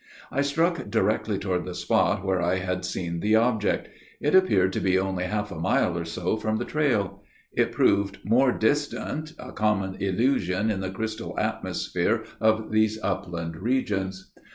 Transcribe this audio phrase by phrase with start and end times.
[0.31, 3.87] I struck directly toward the spot where I had seen the object.
[4.19, 7.21] It appeared to be only half a mile or so from the trail.
[7.53, 14.31] It proved more distant a common illusion in the crystal atmosphere of these upland regions.